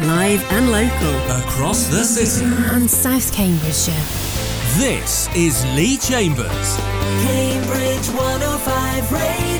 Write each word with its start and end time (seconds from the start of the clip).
live 0.00 0.42
and 0.50 0.70
local. 0.70 1.14
Across 1.44 1.88
the 1.88 2.04
city. 2.04 2.44
And 2.74 2.90
South 2.90 3.32
Cambridgeshire. 3.32 3.92
This 4.78 5.28
is 5.36 5.64
Leigh 5.76 5.96
Chambers. 5.96 6.76
Cambridge 7.22 8.08
105 8.08 9.12
Radio. 9.12 9.53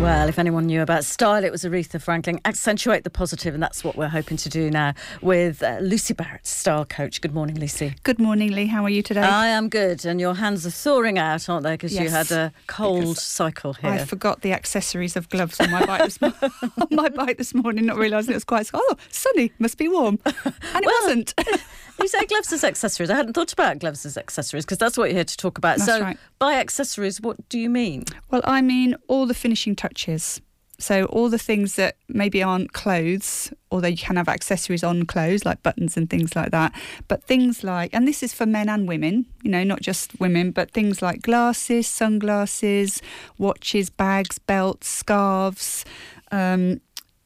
Well, 0.00 0.28
if 0.28 0.38
anyone 0.38 0.66
knew 0.66 0.82
about 0.82 1.04
style, 1.04 1.42
it 1.42 1.50
was 1.50 1.64
Aretha 1.64 2.00
Franklin. 2.00 2.38
Accentuate 2.44 3.02
the 3.02 3.10
positive, 3.10 3.54
and 3.54 3.62
that's 3.62 3.82
what 3.82 3.96
we're 3.96 4.08
hoping 4.08 4.36
to 4.36 4.48
do 4.48 4.70
now 4.70 4.92
with 5.22 5.62
uh, 5.62 5.78
Lucy 5.80 6.12
Barrett, 6.14 6.46
style 6.46 6.84
coach. 6.84 7.20
Good 7.20 7.34
morning, 7.34 7.58
Lucy. 7.58 7.94
Good 8.04 8.18
morning, 8.18 8.52
Leigh. 8.52 8.66
How 8.66 8.84
are 8.84 8.90
you 8.90 9.02
today? 9.02 9.22
I 9.22 9.48
am 9.48 9.68
good, 9.68 10.04
and 10.04 10.20
your 10.20 10.34
hands 10.34 10.64
are 10.66 10.70
thawing 10.70 11.18
out, 11.18 11.48
aren't 11.48 11.64
they? 11.64 11.72
Because 11.74 11.98
you 11.98 12.08
had 12.10 12.30
a 12.30 12.52
cold 12.66 13.00
because 13.00 13.22
cycle 13.22 13.72
here. 13.72 13.90
I 13.90 13.98
forgot 14.04 14.42
the 14.42 14.52
accessories 14.52 15.16
of 15.16 15.28
gloves 15.30 15.58
on 15.60 15.70
my 15.70 15.84
bike 15.86 16.04
this, 16.04 16.20
mo- 16.20 16.34
on 16.42 16.88
my 16.90 17.08
bike 17.08 17.38
this 17.38 17.54
morning, 17.54 17.86
not 17.86 17.96
realising 17.96 18.32
it 18.32 18.36
was 18.36 18.44
quite. 18.44 18.70
Oh, 18.74 18.94
sunny, 19.10 19.50
must 19.58 19.78
be 19.78 19.88
warm, 19.88 20.18
and 20.26 20.36
it 20.46 20.84
Well, 20.86 20.94
wasn't. 21.04 21.34
you 22.00 22.08
say 22.08 22.24
gloves 22.26 22.52
as 22.52 22.62
accessories. 22.62 23.08
I 23.10 23.16
hadn't 23.16 23.32
thought 23.32 23.52
about 23.52 23.78
gloves 23.78 24.04
as 24.04 24.18
accessories 24.18 24.64
because 24.66 24.78
that's 24.78 24.98
what 24.98 25.06
you're 25.06 25.14
here 25.16 25.24
to 25.24 25.36
talk 25.36 25.56
about. 25.58 25.78
That's 25.78 25.90
so, 25.90 26.00
right. 26.02 26.18
by 26.38 26.54
accessories, 26.54 27.20
what 27.20 27.48
do 27.48 27.58
you 27.58 27.70
mean? 27.70 28.04
well, 28.30 28.42
I 28.44 28.60
mean 28.60 28.94
all 29.08 29.24
the 29.26 29.34
finishing 29.34 29.74
touches. 29.88 30.40
So 30.78 31.06
all 31.06 31.30
the 31.30 31.38
things 31.38 31.76
that 31.76 31.96
maybe 32.06 32.42
aren't 32.42 32.74
clothes, 32.74 33.50
although 33.70 33.88
you 33.88 33.96
can 33.96 34.16
have 34.16 34.28
accessories 34.28 34.84
on 34.84 35.06
clothes 35.06 35.46
like 35.46 35.62
buttons 35.62 35.96
and 35.96 36.10
things 36.10 36.36
like 36.36 36.50
that. 36.50 36.72
But 37.08 37.24
things 37.24 37.64
like, 37.64 37.94
and 37.94 38.06
this 38.06 38.22
is 38.22 38.34
for 38.34 38.44
men 38.44 38.68
and 38.68 38.86
women, 38.86 39.24
you 39.42 39.50
know, 39.50 39.64
not 39.64 39.80
just 39.80 40.20
women, 40.20 40.50
but 40.50 40.72
things 40.72 41.00
like 41.00 41.22
glasses, 41.22 41.86
sunglasses, 41.86 43.00
watches, 43.38 43.88
bags, 43.88 44.38
belts, 44.38 44.86
scarves, 44.88 45.86
um, 46.30 46.82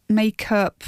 makeup. 0.08 0.84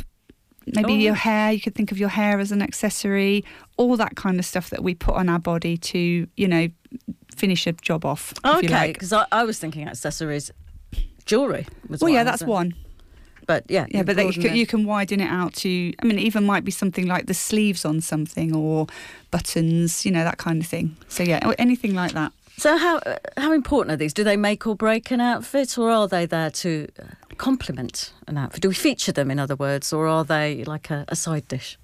Maybe 0.64 0.92
Oh. 0.92 0.96
your 1.08 1.14
hair, 1.14 1.50
you 1.50 1.60
could 1.60 1.74
think 1.74 1.90
of 1.90 1.98
your 1.98 2.10
hair 2.10 2.38
as 2.38 2.52
an 2.52 2.62
accessory, 2.62 3.44
all 3.76 3.96
that 3.96 4.14
kind 4.14 4.38
of 4.38 4.44
stuff 4.44 4.70
that 4.70 4.84
we 4.84 4.94
put 4.94 5.16
on 5.16 5.28
our 5.28 5.40
body 5.40 5.76
to, 5.78 6.28
you 6.36 6.46
know, 6.46 6.68
finish 7.34 7.66
a 7.66 7.72
job 7.72 8.04
off. 8.04 8.32
Okay, 8.44 8.68
like. 8.68 8.92
because 8.92 9.12
I, 9.12 9.26
I 9.32 9.42
was 9.42 9.58
thinking 9.58 9.88
accessories, 9.88 10.52
jewellery. 11.24 11.66
Was 11.88 12.00
Well, 12.00 12.12
yeah, 12.12 12.24
that's 12.24 12.42
one. 12.42 12.74
But 13.46 13.64
yeah, 13.68 13.86
Yeah, 13.90 14.02
but 14.04 14.16
then 14.16 14.28
you 14.28 14.40
can, 14.40 14.56
you 14.56 14.66
can 14.66 14.84
widen 14.86 15.20
it 15.20 15.28
out 15.28 15.54
to. 15.54 15.92
I 16.00 16.06
mean, 16.06 16.18
it 16.18 16.22
even 16.22 16.44
might 16.44 16.64
be 16.64 16.70
something 16.70 17.06
like 17.06 17.26
the 17.26 17.34
sleeves 17.34 17.84
on 17.84 18.00
something 18.00 18.54
or 18.54 18.86
buttons, 19.30 20.04
you 20.06 20.12
know, 20.12 20.24
that 20.24 20.38
kind 20.38 20.62
of 20.62 20.68
thing. 20.68 20.96
So 21.08 21.22
yeah, 21.22 21.52
anything 21.58 21.94
like 21.94 22.12
that. 22.12 22.32
So 22.56 22.76
how 22.76 22.98
uh, 22.98 23.16
how 23.36 23.52
important 23.52 23.92
are 23.92 23.96
these? 23.96 24.12
Do 24.12 24.24
they 24.24 24.36
make 24.36 24.66
or 24.66 24.76
break 24.76 25.10
an 25.10 25.20
outfit, 25.20 25.78
or 25.78 25.90
are 25.90 26.06
they 26.06 26.26
there 26.26 26.50
to 26.50 26.86
uh, 27.00 27.04
complement 27.36 28.12
an 28.28 28.38
outfit? 28.38 28.60
Do 28.60 28.68
we 28.68 28.74
feature 28.74 29.12
them, 29.12 29.30
in 29.30 29.38
other 29.38 29.56
words, 29.56 29.92
or 29.92 30.06
are 30.06 30.24
they 30.24 30.64
like 30.64 30.90
a, 30.90 31.04
a 31.08 31.16
side 31.16 31.48
dish? 31.48 31.78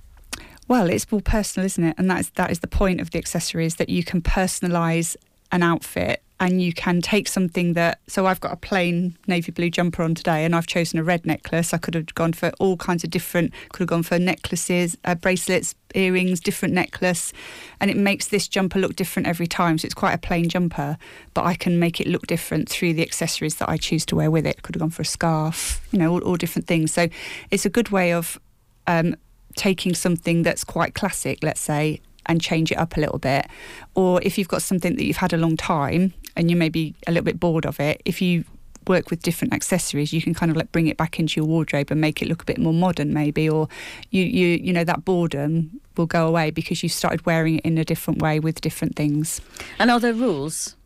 Well, 0.69 0.91
it's 0.91 1.11
more 1.11 1.23
personal, 1.23 1.65
isn't 1.67 1.83
it? 1.83 1.95
And 1.99 2.11
that's 2.11 2.31
that 2.31 2.51
is 2.51 2.61
the 2.61 2.69
point 2.69 3.01
of 3.01 3.11
the 3.11 3.19
accessories 3.19 3.77
that 3.77 3.89
you 3.89 4.05
can 4.05 4.21
personalise 4.21 5.17
an 5.51 5.63
outfit 5.63 6.23
and 6.41 6.63
you 6.63 6.73
can 6.73 7.01
take 7.01 7.27
something 7.27 7.73
that 7.73 7.99
so 8.07 8.27
I've 8.27 8.41
got 8.41 8.53
a 8.53 8.57
plain 8.57 9.17
navy 9.27 9.51
blue 9.51 9.71
jumper 9.71 10.03
on 10.03 10.15
today 10.15 10.45
and 10.45 10.55
I've 10.55 10.67
chosen 10.67 10.99
a 10.99 11.03
red 11.03 11.27
necklace. 11.27 11.75
I 11.75 11.79
could 11.79 11.95
have 11.95 12.15
gone 12.15 12.33
for 12.33 12.53
all 12.61 12.77
kinds 12.77 13.03
of 13.05 13.11
different 13.11 13.53
could 13.71 13.81
have 13.81 13.89
gone 13.89 14.03
for 14.03 14.19
necklaces, 14.19 14.97
uh, 15.05 15.15
bracelets, 15.15 15.75
earrings, 15.95 16.41
different 16.41 16.75
necklace 16.75 17.33
and 17.81 17.91
it 17.91 17.97
makes 17.97 18.29
this 18.29 18.47
jumper 18.47 18.79
look 18.79 18.95
different 18.95 19.27
every 19.27 19.47
time. 19.47 19.79
So 19.79 19.87
it's 19.87 19.95
quite 19.95 20.15
a 20.15 20.19
plain 20.19 20.49
jumper, 20.49 20.97
but 21.35 21.45
I 21.45 21.55
can 21.55 21.79
make 21.79 22.01
it 22.01 22.07
look 22.07 22.27
different 22.27 22.69
through 22.69 22.95
the 22.95 23.03
accessories 23.03 23.57
that 23.57 23.69
I 23.69 23.77
choose 23.77 24.07
to 24.07 24.17
wear 24.17 24.31
with 24.31 24.47
it. 24.47 24.63
Could 24.63 24.77
have 24.77 24.81
gone 24.81 24.91
for 24.91 25.03
a 25.03 25.07
scarf, 25.07 25.87
you 25.91 25.99
know, 25.99 26.13
all, 26.13 26.23
all 26.23 26.37
different 26.37 26.67
things. 26.67 26.93
So 26.93 27.09
it's 27.51 27.67
a 27.67 27.71
good 27.71 27.89
way 27.91 28.13
of 28.13 28.39
um, 28.87 29.17
taking 29.57 29.95
something 29.95 30.45
that's 30.45 30.65
quite 30.65 30.95
classic, 30.95 31.41
let's 31.43 31.61
say, 31.61 32.01
and 32.29 32.41
change 32.41 32.71
it 32.71 32.79
up 32.79 32.97
a 32.97 33.01
little 33.01 33.19
bit. 33.19 33.47
Or 33.95 34.21
if 34.23 34.39
you've 34.39 34.49
got 34.49 34.63
something 34.63 34.97
that 34.97 35.05
you've 35.05 35.17
had 35.17 35.33
a 35.33 35.37
long 35.37 35.57
time 35.57 36.13
and 36.37 36.51
you 36.51 36.57
may 36.57 36.69
be 36.69 36.95
a 37.07 37.11
little 37.11 37.25
bit 37.25 37.41
bored 37.41 37.67
of 37.67 37.81
it, 37.81 38.03
if 38.05 38.21
you 38.23 38.45
work 38.87 39.11
with 39.11 39.23
different 39.23 39.53
accessories, 39.53 40.13
you 40.13 40.23
can 40.23 40.35
kind 40.35 40.51
of 40.51 40.57
like 40.57 40.73
bring 40.73 40.87
it 40.87 40.97
back 40.97 41.19
into 41.19 41.41
your 41.41 41.47
wardrobe 41.47 41.91
and 41.91 42.01
make 42.01 42.23
it 42.23 42.29
look 42.29 42.43
a 42.43 42.45
bit 42.45 42.59
more 42.59 42.73
modern, 42.73 43.13
maybe. 43.13 43.49
Or 43.49 43.69
you, 44.11 44.23
you, 44.25 44.47
you 44.47 44.73
know, 44.73 44.85
that 44.85 45.05
boredom 45.05 45.81
will 45.97 46.07
go 46.07 46.27
away 46.27 46.51
because 46.51 46.83
you 46.83 46.89
started 46.89 47.25
wearing 47.27 47.57
it 47.57 47.65
in 47.65 47.79
a 47.79 47.85
different 47.85 48.21
way 48.21 48.41
with 48.41 48.61
different 48.61 48.97
things. 48.97 49.41
And 49.79 49.91
are 49.91 50.01
there 50.01 50.15
rules? 50.15 50.77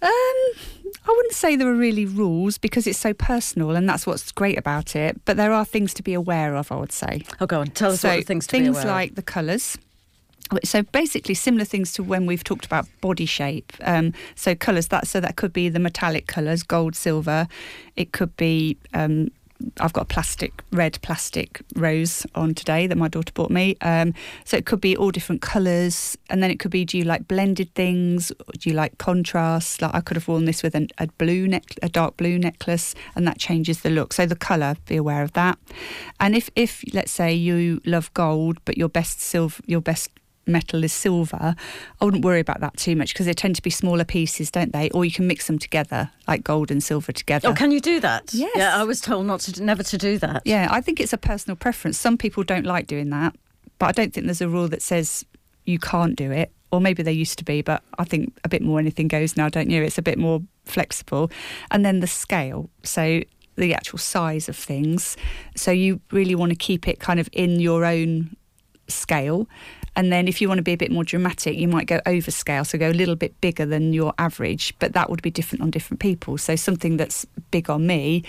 Um, 0.00 0.10
I 1.04 1.08
wouldn't 1.08 1.34
say 1.34 1.56
there 1.56 1.68
are 1.68 1.74
really 1.74 2.06
rules 2.06 2.58
because 2.58 2.86
it's 2.86 2.98
so 2.98 3.12
personal, 3.12 3.70
and 3.70 3.88
that's 3.88 4.06
what's 4.06 4.32
great 4.32 4.58
about 4.58 4.96
it. 4.96 5.20
But 5.24 5.36
there 5.36 5.52
are 5.52 5.64
things 5.64 5.94
to 5.94 6.02
be 6.02 6.12
aware 6.12 6.56
of. 6.56 6.72
I 6.72 6.76
would 6.76 6.92
say. 6.92 7.22
Oh, 7.40 7.46
go 7.46 7.60
on. 7.60 7.68
Tell 7.68 7.92
us 7.92 8.00
so 8.00 8.08
what 8.08 8.16
the 8.16 8.22
things 8.22 8.46
to 8.48 8.50
things 8.50 8.64
be 8.64 8.68
aware 8.70 8.82
of. 8.82 8.88
like 8.88 9.14
the 9.14 9.22
colours. 9.22 9.78
So 10.64 10.82
basically, 10.82 11.34
similar 11.34 11.64
things 11.64 11.92
to 11.94 12.02
when 12.02 12.26
we've 12.26 12.44
talked 12.44 12.66
about 12.66 12.86
body 13.00 13.26
shape. 13.26 13.72
Um, 13.82 14.12
so 14.34 14.54
colours 14.54 14.88
that 14.88 15.06
so 15.06 15.20
that 15.20 15.36
could 15.36 15.52
be 15.52 15.68
the 15.68 15.78
metallic 15.78 16.26
colours, 16.26 16.62
gold, 16.62 16.94
silver. 16.94 17.48
It 17.96 18.12
could 18.12 18.36
be. 18.36 18.76
Um, 18.94 19.30
I've 19.78 19.92
got 19.92 20.02
a 20.02 20.06
plastic 20.06 20.64
red 20.72 20.98
plastic 21.02 21.62
rose 21.76 22.26
on 22.34 22.54
today 22.54 22.88
that 22.88 22.98
my 22.98 23.08
daughter 23.08 23.32
bought 23.32 23.50
me. 23.50 23.76
Um, 23.80 24.12
so 24.44 24.56
it 24.56 24.66
could 24.66 24.80
be 24.80 24.96
all 24.96 25.10
different 25.10 25.40
colours, 25.40 26.16
and 26.30 26.42
then 26.42 26.50
it 26.50 26.58
could 26.58 26.70
be: 26.70 26.84
do 26.84 26.98
you 26.98 27.04
like 27.04 27.28
blended 27.28 27.72
things? 27.74 28.32
Do 28.58 28.70
you 28.70 28.74
like 28.74 28.98
contrast? 28.98 29.82
Like 29.82 29.94
I 29.94 30.00
could 30.00 30.16
have 30.16 30.28
worn 30.28 30.44
this 30.44 30.62
with 30.62 30.74
an, 30.74 30.88
a 30.98 31.06
blue 31.06 31.46
neck, 31.46 31.64
a 31.82 31.88
dark 31.88 32.16
blue 32.16 32.38
necklace, 32.38 32.94
and 33.14 33.26
that 33.26 33.38
changes 33.38 33.82
the 33.82 33.90
look. 33.90 34.12
So 34.12 34.26
the 34.26 34.36
colour, 34.36 34.76
be 34.86 34.96
aware 34.96 35.22
of 35.22 35.32
that. 35.34 35.58
And 36.20 36.34
if 36.34 36.50
if 36.56 36.82
let's 36.92 37.12
say 37.12 37.32
you 37.32 37.80
love 37.84 38.12
gold, 38.14 38.58
but 38.64 38.76
your 38.76 38.88
best 38.88 39.20
silver, 39.20 39.62
your 39.66 39.80
best 39.80 40.10
metal 40.46 40.82
is 40.84 40.92
silver, 40.92 41.54
I 42.00 42.04
wouldn't 42.04 42.24
worry 42.24 42.40
about 42.40 42.60
that 42.60 42.76
too 42.76 42.96
much 42.96 43.12
because 43.12 43.26
they 43.26 43.34
tend 43.34 43.56
to 43.56 43.62
be 43.62 43.70
smaller 43.70 44.04
pieces, 44.04 44.50
don't 44.50 44.72
they? 44.72 44.90
Or 44.90 45.04
you 45.04 45.12
can 45.12 45.26
mix 45.26 45.46
them 45.46 45.58
together, 45.58 46.10
like 46.26 46.44
gold 46.44 46.70
and 46.70 46.82
silver 46.82 47.12
together. 47.12 47.48
Oh, 47.48 47.54
can 47.54 47.70
you 47.70 47.80
do 47.80 48.00
that? 48.00 48.32
Yes. 48.32 48.52
Yeah, 48.56 48.76
I 48.76 48.84
was 48.84 49.00
told 49.00 49.26
not 49.26 49.40
to, 49.40 49.62
never 49.62 49.82
to 49.82 49.98
do 49.98 50.18
that. 50.18 50.42
Yeah, 50.44 50.68
I 50.70 50.80
think 50.80 51.00
it's 51.00 51.12
a 51.12 51.18
personal 51.18 51.56
preference. 51.56 51.98
Some 51.98 52.18
people 52.18 52.42
don't 52.42 52.66
like 52.66 52.86
doing 52.86 53.10
that, 53.10 53.34
but 53.78 53.86
I 53.86 53.92
don't 53.92 54.12
think 54.12 54.26
there's 54.26 54.40
a 54.40 54.48
rule 54.48 54.68
that 54.68 54.82
says 54.82 55.24
you 55.64 55.78
can't 55.78 56.16
do 56.16 56.30
it. 56.30 56.52
Or 56.70 56.80
maybe 56.80 57.02
there 57.02 57.12
used 57.12 57.38
to 57.38 57.44
be, 57.44 57.60
but 57.60 57.82
I 57.98 58.04
think 58.04 58.34
a 58.44 58.48
bit 58.48 58.62
more 58.62 58.78
anything 58.78 59.06
goes 59.06 59.36
now, 59.36 59.50
don't 59.50 59.68
you? 59.68 59.82
It's 59.82 59.98
a 59.98 60.02
bit 60.02 60.18
more 60.18 60.40
flexible. 60.64 61.30
And 61.70 61.84
then 61.84 62.00
the 62.00 62.06
scale. 62.06 62.70
So 62.82 63.20
the 63.56 63.74
actual 63.74 63.98
size 63.98 64.48
of 64.48 64.56
things. 64.56 65.18
So 65.54 65.70
you 65.70 66.00
really 66.10 66.34
want 66.34 66.50
to 66.50 66.56
keep 66.56 66.88
it 66.88 66.98
kind 66.98 67.20
of 67.20 67.28
in 67.32 67.60
your 67.60 67.84
own 67.84 68.34
scale. 68.88 69.48
And 69.94 70.12
then 70.12 70.26
if 70.28 70.40
you 70.40 70.48
want 70.48 70.58
to 70.58 70.62
be 70.62 70.72
a 70.72 70.76
bit 70.76 70.90
more 70.90 71.04
dramatic, 71.04 71.56
you 71.56 71.68
might 71.68 71.86
go 71.86 72.00
over 72.06 72.30
scale, 72.30 72.64
so 72.64 72.78
go 72.78 72.90
a 72.90 72.92
little 72.92 73.16
bit 73.16 73.38
bigger 73.40 73.66
than 73.66 73.92
your 73.92 74.14
average, 74.18 74.74
but 74.78 74.94
that 74.94 75.10
would 75.10 75.22
be 75.22 75.30
different 75.30 75.62
on 75.62 75.70
different 75.70 76.00
people. 76.00 76.38
So 76.38 76.56
something 76.56 76.96
that's 76.96 77.26
big 77.50 77.68
on 77.68 77.86
me 77.86 78.24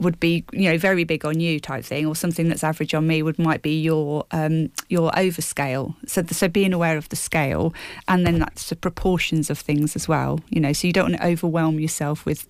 would 0.00 0.18
be 0.18 0.44
you 0.52 0.70
know 0.70 0.78
very 0.78 1.04
big 1.04 1.24
on 1.24 1.40
you 1.40 1.60
type 1.60 1.84
thing 1.84 2.06
or 2.06 2.16
something 2.16 2.48
that's 2.48 2.64
average 2.64 2.94
on 2.94 3.06
me 3.06 3.22
would 3.22 3.38
might 3.38 3.62
be 3.62 3.80
your 3.80 4.26
um 4.30 4.70
your 4.88 5.10
overscale 5.12 5.94
so 6.06 6.24
so 6.30 6.48
being 6.48 6.72
aware 6.72 6.96
of 6.96 7.08
the 7.10 7.16
scale 7.16 7.74
and 8.08 8.26
then 8.26 8.38
that's 8.38 8.70
the 8.70 8.76
proportions 8.76 9.50
of 9.50 9.58
things 9.58 9.94
as 9.94 10.08
well 10.08 10.40
you 10.48 10.58
know 10.58 10.72
so 10.72 10.86
you 10.86 10.92
don't 10.92 11.10
want 11.10 11.20
to 11.20 11.26
overwhelm 11.26 11.78
yourself 11.78 12.24
with 12.24 12.48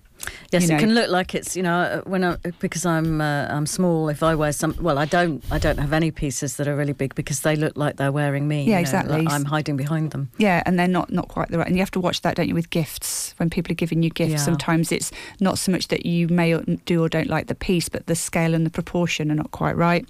Yes, 0.51 0.63
you 0.63 0.69
know. 0.69 0.75
it 0.75 0.79
can 0.79 0.93
look 0.93 1.09
like 1.09 1.33
it's 1.33 1.55
you 1.55 1.63
know 1.63 1.79
uh, 1.79 2.01
when 2.01 2.23
I 2.23 2.35
because 2.59 2.85
I'm 2.85 3.21
uh, 3.21 3.47
I'm 3.49 3.65
small. 3.65 4.09
If 4.09 4.21
I 4.23 4.35
wear 4.35 4.51
some, 4.51 4.75
well, 4.79 4.97
I 4.97 5.05
don't 5.05 5.43
I 5.51 5.59
don't 5.59 5.77
have 5.79 5.93
any 5.93 6.11
pieces 6.11 6.57
that 6.57 6.67
are 6.67 6.75
really 6.75 6.93
big 6.93 7.15
because 7.15 7.41
they 7.41 7.55
look 7.55 7.77
like 7.77 7.97
they're 7.97 8.11
wearing 8.11 8.47
me. 8.47 8.63
Yeah, 8.63 8.65
you 8.65 8.71
know, 8.73 8.79
exactly. 8.79 9.21
like 9.21 9.33
I'm 9.33 9.45
hiding 9.45 9.77
behind 9.77 10.11
them. 10.11 10.29
Yeah, 10.37 10.63
and 10.65 10.77
they're 10.77 10.87
not 10.87 11.11
not 11.11 11.27
quite 11.27 11.49
the 11.49 11.57
right. 11.57 11.67
And 11.67 11.75
you 11.75 11.81
have 11.81 11.91
to 11.91 11.99
watch 11.99 12.21
that, 12.21 12.35
don't 12.35 12.47
you, 12.49 12.55
with 12.55 12.69
gifts? 12.69 13.33
When 13.37 13.49
people 13.49 13.71
are 13.71 13.75
giving 13.75 14.03
you 14.03 14.09
gifts, 14.09 14.31
Yeah. 14.31 14.37
sometimes 14.37 14.91
it's 14.91 15.11
not 15.39 15.57
so 15.57 15.71
much 15.71 15.87
that 15.87 16.05
you 16.05 16.27
may 16.27 16.53
or 16.53 16.63
do 16.85 17.03
or 17.03 17.09
don't 17.09 17.27
like 17.29 17.47
the 17.47 17.55
piece, 17.55 17.89
but 17.89 18.07
the 18.07 18.15
scale 18.15 18.53
and 18.53 18.65
the 18.65 18.69
proportion 18.69 19.31
are 19.31 19.35
not 19.35 19.51
quite 19.51 19.75
right. 19.77 20.05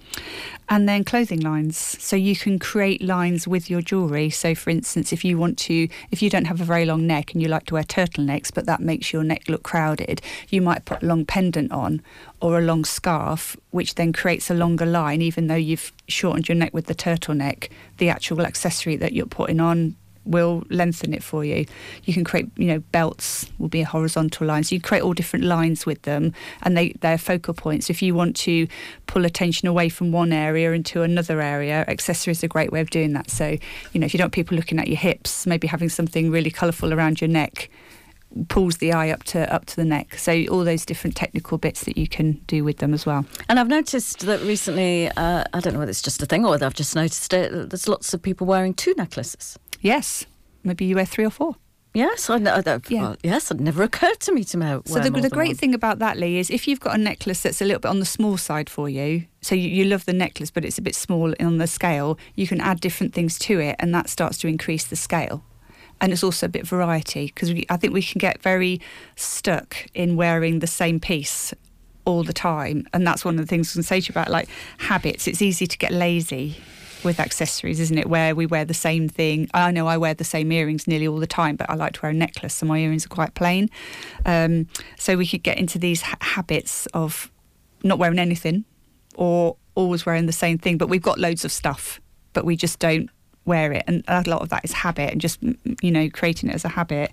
And 0.69 0.87
then 0.87 1.03
clothing 1.03 1.41
lines. 1.41 1.77
So 1.77 2.15
you 2.15 2.35
can 2.35 2.57
create 2.57 3.01
lines 3.01 3.47
with 3.47 3.69
your 3.69 3.81
jewellery. 3.81 4.29
So, 4.29 4.55
for 4.55 4.69
instance, 4.69 5.11
if 5.11 5.25
you 5.25 5.37
want 5.37 5.57
to, 5.59 5.87
if 6.11 6.21
you 6.21 6.29
don't 6.29 6.45
have 6.45 6.61
a 6.61 6.63
very 6.63 6.85
long 6.85 7.05
neck 7.05 7.33
and 7.33 7.41
you 7.41 7.49
like 7.49 7.65
to 7.65 7.73
wear 7.73 7.83
turtlenecks, 7.83 8.53
but 8.53 8.65
that 8.65 8.79
makes 8.79 9.11
your 9.11 9.23
neck 9.23 9.49
look 9.49 9.63
crowded, 9.63 10.00
you 10.49 10.61
might 10.61 10.85
put 10.85 11.03
a 11.03 11.05
long 11.05 11.25
pendant 11.25 11.71
on 11.71 12.01
or 12.39 12.57
a 12.57 12.61
long 12.61 12.85
scarf, 12.85 13.57
which 13.71 13.95
then 13.95 14.13
creates 14.13 14.49
a 14.49 14.53
longer 14.53 14.85
line, 14.85 15.21
even 15.21 15.47
though 15.47 15.55
you've 15.55 15.91
shortened 16.07 16.47
your 16.47 16.55
neck 16.55 16.73
with 16.73 16.85
the 16.85 16.95
turtleneck. 16.95 17.69
The 17.97 18.09
actual 18.09 18.41
accessory 18.41 18.95
that 18.97 19.13
you're 19.13 19.25
putting 19.25 19.59
on 19.59 19.95
will 20.25 20.63
lengthen 20.69 21.13
it 21.13 21.23
for 21.23 21.43
you. 21.43 21.65
You 22.03 22.13
can 22.13 22.23
create, 22.23 22.49
you 22.55 22.67
know, 22.67 22.79
belts 22.91 23.49
will 23.57 23.67
be 23.67 23.81
a 23.81 23.85
horizontal 23.85 24.47
line. 24.47 24.63
So 24.63 24.75
you 24.75 24.81
create 24.81 25.01
all 25.01 25.13
different 25.13 25.45
lines 25.45 25.85
with 25.85 26.03
them 26.03 26.33
and 26.61 26.77
they, 26.77 26.93
they're 27.01 27.17
focal 27.17 27.53
points. 27.53 27.89
If 27.89 28.01
you 28.01 28.13
want 28.13 28.35
to 28.37 28.67
pull 29.07 29.25
attention 29.25 29.67
away 29.67 29.89
from 29.89 30.11
one 30.11 30.31
area 30.31 30.71
into 30.73 31.01
another 31.01 31.41
area, 31.41 31.85
accessories 31.87 32.43
are 32.43 32.47
a 32.47 32.49
great 32.49 32.71
way 32.71 32.81
of 32.81 32.89
doing 32.89 33.13
that. 33.13 33.29
So, 33.29 33.57
you 33.93 33.99
know, 33.99 34.05
if 34.05 34.13
you 34.13 34.17
don't 34.19 34.25
want 34.25 34.33
people 34.33 34.55
looking 34.55 34.79
at 34.79 34.87
your 34.87 34.97
hips, 34.97 35.47
maybe 35.47 35.67
having 35.67 35.89
something 35.89 36.29
really 36.29 36.51
colourful 36.51 36.93
around 36.93 37.21
your 37.21 37.29
neck 37.29 37.69
pulls 38.47 38.77
the 38.77 38.93
eye 38.93 39.09
up 39.09 39.23
to 39.23 39.51
up 39.53 39.65
to 39.65 39.75
the 39.75 39.85
neck. 39.85 40.17
So 40.17 40.45
all 40.47 40.63
those 40.63 40.85
different 40.85 41.15
technical 41.15 41.57
bits 41.57 41.83
that 41.83 41.97
you 41.97 42.07
can 42.07 42.33
do 42.47 42.63
with 42.63 42.77
them 42.77 42.93
as 42.93 43.05
well. 43.05 43.25
And 43.49 43.59
I've 43.59 43.67
noticed 43.67 44.19
that 44.25 44.41
recently, 44.41 45.09
uh, 45.09 45.43
I 45.53 45.59
don't 45.59 45.73
know 45.73 45.79
whether 45.79 45.89
it's 45.91 46.01
just 46.01 46.21
a 46.21 46.25
thing 46.25 46.45
or 46.45 46.51
whether 46.51 46.65
I've 46.65 46.73
just 46.73 46.95
noticed 46.95 47.33
it, 47.33 47.69
there's 47.69 47.87
lots 47.87 48.13
of 48.13 48.21
people 48.21 48.47
wearing 48.47 48.73
two 48.73 48.93
necklaces. 48.97 49.57
Yes, 49.81 50.25
maybe 50.63 50.85
you 50.85 50.95
wear 50.95 51.05
three 51.05 51.25
or 51.25 51.29
four. 51.31 51.55
Yes, 51.93 52.29
I 52.29 52.37
know. 52.37 52.61
that- 52.61 52.89
Yeah. 52.89 53.01
well, 53.01 53.15
yes, 53.21 53.51
it 53.51 53.59
never 53.59 53.83
occurred 53.83 54.21
to 54.21 54.31
me 54.31 54.45
to 54.45 54.57
wear 54.57 54.81
So 54.85 54.99
the, 54.99 55.09
the 55.11 55.29
great 55.29 55.47
one. 55.49 55.55
thing 55.57 55.73
about 55.73 55.99
that, 55.99 56.15
Leigh, 56.17 56.37
is 56.37 56.49
if 56.49 56.65
you've 56.65 56.79
got 56.79 56.95
a 56.95 56.97
necklace 56.97 57.41
that's 57.41 57.61
a 57.61 57.65
little 57.65 57.81
bit 57.81 57.89
on 57.89 57.99
the 57.99 58.05
small 58.05 58.37
side 58.37 58.69
for 58.69 58.87
you, 58.87 59.25
so 59.41 59.55
you, 59.55 59.67
you 59.67 59.83
love 59.83 60.05
the 60.05 60.13
necklace, 60.13 60.51
but 60.51 60.63
it's 60.63 60.77
a 60.77 60.81
bit 60.81 60.95
small 60.95 61.33
on 61.41 61.57
the 61.57 61.67
scale, 61.67 62.17
you 62.35 62.47
can 62.47 62.61
add 62.61 62.79
different 62.79 63.13
things 63.13 63.37
to 63.39 63.59
it, 63.59 63.75
and 63.79 63.93
that 63.93 64.07
starts 64.07 64.37
to 64.37 64.47
increase 64.47 64.85
the 64.85 64.95
scale. 64.95 65.43
And 66.01 66.11
it's 66.11 66.23
also 66.23 66.47
a 66.47 66.49
bit 66.49 66.67
variety 66.67 67.27
because 67.27 67.51
I 67.69 67.77
think 67.77 67.93
we 67.93 68.01
can 68.01 68.19
get 68.19 68.41
very 68.41 68.81
stuck 69.15 69.77
in 69.93 70.15
wearing 70.15 70.59
the 70.59 70.67
same 70.67 70.99
piece 70.99 71.53
all 72.05 72.23
the 72.23 72.33
time, 72.33 72.87
and 72.93 73.05
that's 73.05 73.23
one 73.23 73.35
of 73.35 73.41
the 73.41 73.47
things 73.47 73.71
I 73.71 73.73
can 73.73 73.83
say 73.83 74.01
to 74.01 74.07
you 74.07 74.13
about 74.13 74.29
like 74.29 74.49
habits. 74.79 75.27
It's 75.27 75.41
easy 75.41 75.67
to 75.67 75.77
get 75.77 75.91
lazy 75.91 76.57
with 77.03 77.19
accessories, 77.19 77.79
isn't 77.79 77.97
it? 77.97 78.07
Where 78.07 78.35
we 78.35 78.45
wear 78.45 78.65
the 78.65 78.73
same 78.73 79.07
thing. 79.09 79.49
I 79.53 79.71
know 79.71 79.87
I 79.87 79.97
wear 79.97 80.13
the 80.13 80.23
same 80.23 80.51
earrings 80.51 80.87
nearly 80.87 81.07
all 81.07 81.17
the 81.17 81.27
time, 81.27 81.55
but 81.55 81.69
I 81.69 81.75
like 81.75 81.93
to 81.93 82.01
wear 82.01 82.11
a 82.11 82.13
necklace, 82.13 82.55
so 82.55 82.65
my 82.65 82.79
earrings 82.79 83.05
are 83.05 83.09
quite 83.09 83.33
plain. 83.33 83.69
Um, 84.25 84.67
so 84.97 85.17
we 85.17 85.27
could 85.27 85.43
get 85.43 85.57
into 85.57 85.79
these 85.79 86.01
ha- 86.01 86.17
habits 86.21 86.87
of 86.87 87.31
not 87.83 87.97
wearing 87.99 88.19
anything 88.19 88.65
or 89.15 89.57
always 89.75 90.05
wearing 90.05 90.25
the 90.25 90.33
same 90.33 90.57
thing. 90.57 90.77
But 90.77 90.89
we've 90.89 91.01
got 91.01 91.19
loads 91.19 91.45
of 91.45 91.51
stuff, 91.51 92.01
but 92.33 92.45
we 92.45 92.55
just 92.55 92.79
don't 92.79 93.09
wear 93.45 93.71
it, 93.71 93.83
and 93.87 94.03
a 94.07 94.23
lot 94.27 94.41
of 94.41 94.49
that 94.49 94.63
is 94.63 94.71
habit 94.71 95.11
and 95.11 95.21
just 95.21 95.39
you 95.81 95.91
know 95.91 96.09
creating 96.09 96.49
it 96.49 96.55
as 96.55 96.65
a 96.65 96.69
habit, 96.69 97.11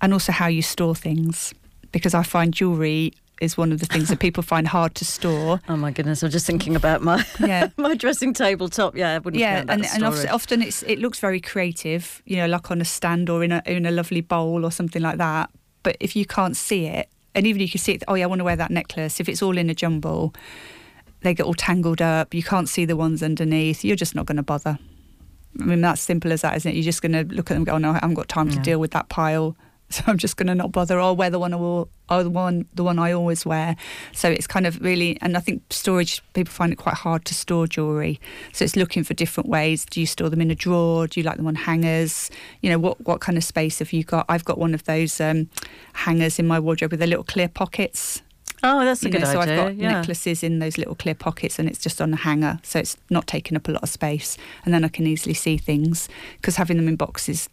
and 0.00 0.12
also 0.12 0.32
how 0.32 0.46
you 0.46 0.62
store 0.62 0.94
things. 0.94 1.54
Because 1.92 2.14
I 2.14 2.22
find 2.22 2.54
jewelry 2.54 3.12
is 3.42 3.56
one 3.56 3.72
of 3.72 3.80
the 3.80 3.86
things 3.86 4.08
that 4.08 4.18
people 4.26 4.42
find 4.42 4.68
hard 4.68 4.94
to 4.94 5.04
store. 5.04 5.60
Oh 5.68 5.76
my 5.76 5.90
goodness! 5.90 6.22
I'm 6.22 6.30
just 6.30 6.46
thinking 6.46 6.76
about 6.76 7.02
my 7.02 7.24
Yeah. 7.40 7.68
my 7.76 7.94
dressing 7.94 8.32
table 8.32 8.68
top. 8.68 8.96
Yeah, 8.96 9.14
I 9.14 9.18
wouldn't 9.18 9.40
yeah, 9.40 9.64
that 9.64 9.72
and, 9.72 9.86
and 9.92 10.04
often, 10.04 10.62
it's 10.62 10.82
it 10.84 10.98
looks 10.98 11.18
very 11.18 11.40
creative, 11.40 12.22
you 12.24 12.36
know, 12.36 12.46
like 12.46 12.70
on 12.70 12.80
a 12.80 12.84
stand 12.84 13.28
or 13.28 13.44
in 13.44 13.52
a 13.52 13.62
in 13.66 13.86
a 13.86 13.90
lovely 13.90 14.20
bowl 14.20 14.64
or 14.64 14.70
something 14.70 15.02
like 15.02 15.18
that. 15.18 15.50
But 15.82 15.96
if 16.00 16.14
you 16.14 16.24
can't 16.24 16.56
see 16.56 16.86
it, 16.86 17.08
and 17.34 17.46
even 17.46 17.60
you 17.60 17.68
can 17.68 17.80
see 17.80 17.92
it, 17.92 18.04
oh 18.08 18.14
yeah, 18.14 18.24
I 18.24 18.26
want 18.28 18.38
to 18.38 18.44
wear 18.44 18.56
that 18.56 18.70
necklace. 18.70 19.20
If 19.20 19.28
it's 19.28 19.42
all 19.42 19.58
in 19.58 19.68
a 19.68 19.74
jumble, 19.74 20.32
they 21.22 21.34
get 21.34 21.44
all 21.44 21.54
tangled 21.54 22.00
up. 22.00 22.34
You 22.34 22.42
can't 22.42 22.68
see 22.68 22.84
the 22.84 22.96
ones 22.96 23.22
underneath. 23.22 23.84
You're 23.84 23.96
just 23.96 24.14
not 24.14 24.26
going 24.26 24.36
to 24.36 24.42
bother. 24.42 24.78
I 25.60 25.64
mean, 25.64 25.80
that's 25.80 26.00
simple 26.00 26.32
as 26.32 26.42
that, 26.42 26.56
isn't 26.56 26.70
it? 26.70 26.74
You're 26.74 26.84
just 26.84 27.02
going 27.02 27.12
to 27.12 27.24
look 27.34 27.50
at 27.50 27.54
them 27.54 27.58
and 27.58 27.66
go, 27.66 27.72
oh 27.74 27.78
no, 27.78 27.90
I 27.90 27.94
haven't 27.94 28.14
got 28.14 28.28
time 28.28 28.50
to 28.50 28.58
deal 28.58 28.78
with 28.80 28.92
that 28.92 29.08
pile. 29.08 29.56
So 29.92 30.02
I'm 30.06 30.16
just 30.16 30.38
going 30.38 30.46
to 30.46 30.54
not 30.54 30.72
bother. 30.72 30.98
I'll 30.98 31.14
wear 31.14 31.28
the 31.28 31.38
one 31.38 31.52
I 31.52 31.56
will, 31.56 31.90
or 32.08 32.22
the 32.22 32.30
one, 32.30 32.66
the 32.72 32.82
one 32.82 32.98
I 32.98 33.12
always 33.12 33.44
wear. 33.44 33.76
So 34.12 34.30
it's 34.30 34.46
kind 34.46 34.66
of 34.66 34.80
really, 34.80 35.18
and 35.20 35.36
I 35.36 35.40
think 35.40 35.62
storage 35.68 36.22
people 36.32 36.50
find 36.50 36.72
it 36.72 36.76
quite 36.76 36.94
hard 36.94 37.26
to 37.26 37.34
store 37.34 37.66
jewelry. 37.66 38.18
So 38.54 38.64
it's 38.64 38.74
looking 38.74 39.04
for 39.04 39.12
different 39.12 39.50
ways. 39.50 39.84
Do 39.84 40.00
you 40.00 40.06
store 40.06 40.30
them 40.30 40.40
in 40.40 40.50
a 40.50 40.54
drawer? 40.54 41.06
Do 41.08 41.20
you 41.20 41.26
like 41.26 41.36
them 41.36 41.46
on 41.46 41.56
hangers? 41.56 42.30
You 42.62 42.70
know, 42.70 42.78
what 42.78 43.04
what 43.06 43.20
kind 43.20 43.36
of 43.36 43.44
space 43.44 43.80
have 43.80 43.92
you 43.92 44.02
got? 44.02 44.24
I've 44.30 44.46
got 44.46 44.56
one 44.56 44.72
of 44.72 44.82
those 44.84 45.20
um, 45.20 45.50
hangers 45.92 46.38
in 46.38 46.46
my 46.46 46.58
wardrobe 46.58 46.92
with 46.92 47.00
the 47.00 47.06
little 47.06 47.24
clear 47.24 47.48
pockets. 47.48 48.22
Oh, 48.62 48.84
that's 48.84 49.02
a 49.02 49.06
You 49.06 49.12
good 49.12 49.22
know, 49.22 49.32
so. 49.32 49.40
I've 49.40 49.56
got 49.56 49.76
yeah. 49.76 49.92
necklaces 49.92 50.42
in 50.42 50.58
those 50.58 50.78
little 50.78 50.94
clear 50.94 51.14
pockets, 51.14 51.58
and 51.58 51.68
it's 51.68 51.78
just 51.78 52.00
on 52.00 52.12
a 52.12 52.16
hanger, 52.16 52.60
so 52.62 52.78
it's 52.78 52.96
not 53.10 53.26
taking 53.26 53.56
up 53.56 53.68
a 53.68 53.72
lot 53.72 53.82
of 53.82 53.88
space, 53.88 54.36
and 54.64 54.72
then 54.72 54.84
I 54.84 54.88
can 54.88 55.06
easily 55.06 55.34
see 55.34 55.56
things. 55.56 56.08
Because 56.36 56.56
having 56.56 56.76
them 56.76 56.88
in 56.88 56.96
boxes, 56.96 57.48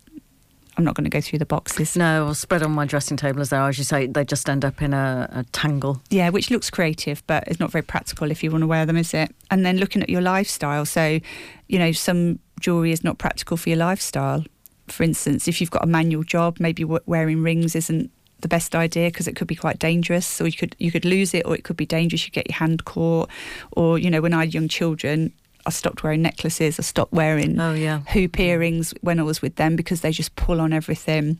I'm 0.78 0.86
not 0.86 0.96
going 0.96 1.04
to 1.04 1.10
go 1.10 1.20
through 1.20 1.40
the 1.40 1.46
boxes. 1.46 1.98
No, 1.98 2.28
I'll 2.28 2.34
spread 2.34 2.64
on 2.64 2.72
my 2.72 2.86
dressing 2.86 3.18
table 3.18 3.42
as 3.42 3.50
though, 3.50 3.66
as 3.66 3.78
you 3.78 3.84
say, 3.84 4.08
they 4.08 4.24
just 4.24 4.50
end 4.50 4.64
up 4.64 4.82
in 4.82 4.94
a, 4.94 5.28
a 5.32 5.44
tangle. 5.52 6.02
Yeah, 6.10 6.30
which 6.30 6.50
looks 6.50 6.70
creative, 6.70 7.22
but 7.28 7.44
it's 7.48 7.60
not 7.60 7.70
very 7.70 7.82
practical 7.82 8.32
if 8.32 8.42
you 8.44 8.50
want 8.50 8.62
to 8.62 8.68
wear 8.68 8.86
them, 8.86 8.96
is 8.96 9.14
it? 9.14 9.36
And 9.52 9.66
then 9.66 9.78
looking 9.78 10.02
at 10.02 10.10
your 10.10 10.22
lifestyle. 10.22 10.86
So, 10.86 11.20
you 11.68 11.80
know, 11.80 11.92
some 11.92 12.40
jewellery 12.62 12.94
is 12.94 13.04
not 13.04 13.18
practical 13.18 13.58
for 13.58 13.68
your 13.68 13.78
lifestyle. 13.78 14.46
For 14.88 15.04
instance, 15.04 15.50
if 15.50 15.60
you've 15.60 15.70
got 15.70 15.84
a 15.84 15.88
manual 15.88 16.24
job, 16.24 16.62
maybe 16.62 16.86
wearing 16.86 17.44
rings 17.44 17.76
isn't 17.76 18.10
the 18.42 18.48
best 18.48 18.76
idea 18.76 19.08
because 19.10 19.28
it 19.28 19.36
could 19.36 19.48
be 19.48 19.56
quite 19.56 19.80
dangerous. 19.80 20.40
Or 20.42 20.48
you 20.48 20.54
could 20.58 20.76
you 20.80 20.92
could 20.92 21.06
lose 21.06 21.34
it, 21.34 21.46
or 21.46 21.56
it 21.56 21.64
could 21.64 21.78
be 21.78 21.86
dangerous. 21.86 22.26
You 22.26 22.32
get 22.32 22.48
your 22.50 22.58
hand 22.58 22.86
caught, 22.86 23.30
or 23.72 23.98
you 23.98 24.10
know, 24.10 24.22
when 24.22 24.34
I 24.34 24.42
had 24.46 24.54
young 24.54 24.68
children, 24.68 25.34
I 25.66 25.72
stopped 25.72 26.04
wearing 26.04 26.22
necklaces. 26.22 26.80
I 26.80 26.84
stopped 26.84 27.14
wearing 27.14 27.60
Oh 27.60 27.74
yeah. 27.74 28.00
hoop 28.10 28.40
earrings 28.40 28.94
when 29.02 29.20
I 29.20 29.24
was 29.24 29.42
with 29.42 29.56
them 29.56 29.76
because 29.76 30.02
they 30.02 30.12
just 30.12 30.36
pull 30.36 30.62
on 30.62 30.74
everything. 30.74 31.40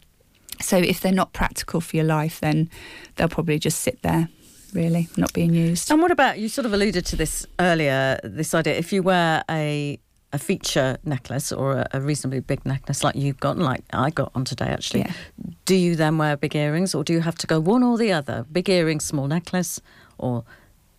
So 0.62 0.78
if 0.78 1.00
they're 1.00 1.12
not 1.14 1.32
practical 1.34 1.80
for 1.82 1.96
your 1.96 2.06
life, 2.06 2.40
then 2.42 2.70
they'll 3.16 3.30
probably 3.30 3.60
just 3.60 3.80
sit 3.80 4.02
there, 4.02 4.28
really, 4.74 5.08
not 5.16 5.32
being 5.32 5.54
used. 5.54 5.90
And 5.90 6.02
what 6.02 6.12
about 6.12 6.38
you? 6.38 6.50
Sort 6.50 6.66
of 6.66 6.74
alluded 6.74 7.06
to 7.08 7.16
this 7.16 7.46
earlier. 7.60 8.20
This 8.24 8.54
idea: 8.54 8.74
if 8.76 8.92
you 8.92 9.02
wear 9.02 9.44
a 9.50 10.00
a 10.32 10.38
feature 10.38 10.98
necklace 11.04 11.52
or 11.52 11.74
a, 11.74 11.88
a 11.94 12.02
reasonably 12.02 12.40
big 12.40 12.64
necklace 12.66 13.04
like 13.04 13.16
you've 13.16 13.40
got, 13.40 13.58
like 13.58 13.84
I 13.94 14.10
got 14.12 14.32
on 14.36 14.46
today, 14.46 14.68
actually, 14.68 15.02
Yeah. 15.02 15.14
do 15.66 15.76
you 15.76 15.96
then 15.96 16.18
wear 16.18 16.38
big 16.38 16.56
earrings, 16.56 16.94
or 16.94 17.04
do 17.04 17.14
you 17.14 17.22
have 17.22 17.36
to 17.40 17.48
go 17.48 17.60
one 17.60 17.82
or 17.84 17.98
the 17.98 18.12
other? 18.12 18.46
Big 18.52 18.70
earrings, 18.70 19.06
small 19.06 19.28
necklace, 19.28 19.82
or 20.20 20.44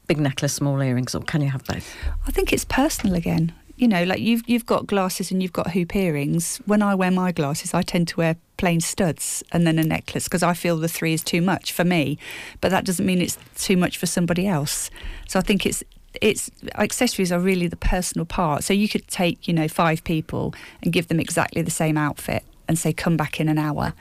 big 0.09 0.19
necklace, 0.19 0.55
small 0.55 0.81
earrings, 0.83 1.15
or 1.15 1.21
can 1.23 1.43
you 1.43 1.51
have 1.51 1.65
both? 1.65 1.95
I 2.27 2.33
think 2.33 2.53
it's 2.53 2.65
personal 2.65 3.15
again. 3.15 3.53
You 3.77 3.89
know, 3.89 4.03
like 4.05 4.21
you've 4.21 4.43
you've 4.47 4.67
got 4.67 4.87
glasses 4.87 5.31
and 5.31 5.41
you've 5.43 5.55
got 5.55 5.71
hoop 5.71 5.97
earrings. 5.97 6.61
When 6.67 6.83
I 6.83 6.95
wear 6.95 7.11
my 7.11 7.33
glasses, 7.33 7.73
I 7.73 7.81
tend 7.83 8.09
to 8.09 8.17
wear 8.19 8.37
plain 8.59 8.81
studs 8.81 9.43
and 9.53 9.67
then 9.67 9.79
a 9.79 9.83
necklace 9.85 10.25
because 10.25 10.43
I 10.43 10.53
feel 10.53 10.77
the 10.77 10.87
three 10.89 11.15
is 11.15 11.23
too 11.25 11.41
much 11.41 11.73
for 11.73 11.83
me. 11.85 12.19
But 12.61 12.73
that 12.73 12.85
doesn't 12.85 13.07
mean 13.07 13.23
it's 13.23 13.39
too 13.57 13.79
much 13.79 13.97
for 13.97 14.05
somebody 14.07 14.47
else. 14.47 14.91
So 15.29 15.39
I 15.39 15.43
think 15.43 15.65
it's 15.65 15.83
it's 16.21 16.51
accessories 16.75 17.33
are 17.33 17.39
really 17.39 17.67
the 17.67 17.77
personal 17.77 18.25
part. 18.25 18.65
So 18.65 18.73
you 18.75 18.89
could 18.89 19.07
take, 19.09 19.47
you 19.47 19.55
know, 19.55 19.69
five 19.69 20.03
people 20.05 20.55
and 20.83 20.93
give 20.93 21.09
them 21.09 21.21
exactly 21.21 21.63
the 21.63 21.71
same 21.71 21.97
outfit 21.97 22.45
and 22.69 22.79
say 22.79 22.93
come 22.93 23.17
back 23.17 23.41
in 23.41 23.49
an 23.49 23.59
hour. 23.59 23.95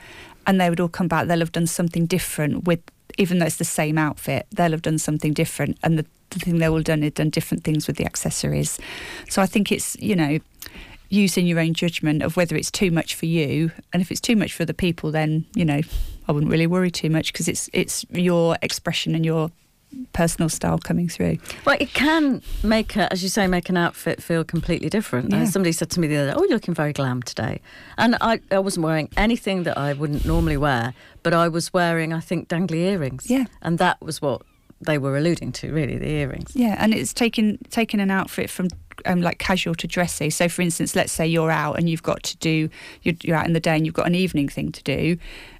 And 0.47 0.59
they 0.59 0.69
would 0.69 0.79
all 0.79 0.89
come 0.89 1.07
back. 1.07 1.27
They'll 1.27 1.39
have 1.39 1.51
done 1.51 1.67
something 1.67 2.05
different 2.05 2.65
with 2.65 2.81
even 3.17 3.39
though 3.39 3.45
it's 3.45 3.57
the 3.57 3.65
same 3.65 3.97
outfit 3.97 4.47
they'll 4.51 4.71
have 4.71 4.81
done 4.81 4.97
something 4.97 5.33
different. 5.33 5.77
And 5.83 5.99
the, 5.99 6.05
the 6.29 6.39
thing 6.39 6.57
they 6.57 6.69
will 6.69 6.77
all 6.77 6.81
done 6.81 7.03
is 7.03 7.11
done 7.13 7.29
different 7.29 7.63
things 7.63 7.85
with 7.85 7.97
the 7.97 8.05
accessories. 8.05 8.79
So 9.29 9.41
i 9.41 9.45
think 9.45 9.71
it's 9.71 9.95
you 9.99 10.15
know 10.15 10.39
using 11.09 11.47
your 11.47 11.59
own 11.59 11.73
judgment 11.73 12.21
of 12.21 12.37
whether 12.37 12.55
it's 12.55 12.69
too 12.69 12.91
much 12.91 13.15
for 13.15 13.25
you. 13.25 13.71
And 13.91 14.01
if 14.01 14.11
it's 14.11 14.21
too 14.21 14.35
much 14.35 14.53
for 14.53 14.65
the 14.65 14.73
people 14.73 15.11
then 15.11 15.45
you 15.53 15.65
know 15.65 15.81
i 16.27 16.31
wouldn't 16.31 16.51
really 16.51 16.67
worry 16.67 16.91
too 16.91 17.09
much 17.09 17.33
because 17.33 17.47
it's 17.47 17.69
it's 17.73 18.05
your 18.11 18.57
expression 18.61 19.15
and 19.15 19.25
your 19.25 19.51
personal 20.13 20.49
style 20.49 20.77
coming 20.77 21.07
through 21.09 21.37
Well, 21.65 21.77
it 21.79 21.93
can 21.93 22.41
make, 22.63 22.95
a, 22.95 23.11
as 23.11 23.23
you 23.23 23.29
say, 23.29 23.47
make 23.47 23.69
an 23.69 23.77
outfit 23.77 24.21
feel 24.21 24.43
completely 24.43 24.89
different. 24.89 25.33
Uh, 25.33 25.37
Yeah. 25.37 25.45
somebody 25.45 25.71
said 25.71 25.89
to 25.91 25.99
me 25.99 26.07
the 26.07 26.17
other 26.17 26.27
day, 26.31 26.33
"Oh, 26.37 26.43
you're 26.43 26.53
looking 26.53 26.73
very 26.73 26.93
glam 26.93 27.21
today," 27.23 27.59
and 27.97 28.15
I, 28.21 28.39
I 28.51 28.59
wasn't 28.59 28.85
wearing 28.85 29.09
anything 29.17 29.63
that 29.63 29.77
I 29.77 29.93
wouldn't 29.93 30.25
normally 30.25 30.57
wear, 30.57 30.93
but 31.23 31.33
I 31.33 31.47
was 31.47 31.73
wearing, 31.73 32.13
I 32.13 32.19
think, 32.19 32.47
dangly 32.49 32.77
earrings. 32.91 33.29
Yeah. 33.29 33.45
and 33.61 33.77
that 33.79 33.99
was 34.01 34.21
what 34.21 34.41
they 34.81 34.97
were 34.97 35.17
alluding 35.17 35.51
to, 35.53 35.71
really, 35.71 35.97
the 35.97 36.09
earrings. 36.09 36.51
Yeah, 36.55 36.75
and 36.77 36.93
it's 36.93 37.13
taking 37.13 37.57
taking 37.69 37.99
an 37.99 38.11
outfit 38.11 38.49
from 38.49 38.69
um, 39.05 39.21
like 39.21 39.37
casual 39.39 39.75
to 39.75 39.87
dressy. 39.87 40.29
So, 40.29 40.47
for 40.49 40.61
instance, 40.61 40.95
let's 40.95 41.11
say 41.11 41.27
you're 41.27 41.51
out 41.51 41.77
and 41.77 41.89
you've 41.89 42.03
got 42.03 42.23
to 42.23 42.37
do 42.37 42.69
you're, 43.03 43.15
you're 43.23 43.35
out 43.35 43.45
in 43.45 43.53
the 43.53 43.59
day 43.59 43.75
and 43.75 43.85
you've 43.85 43.95
got 43.95 44.07
an 44.07 44.15
evening 44.15 44.49
thing 44.49 44.71
to 44.71 44.83
do. 44.83 45.17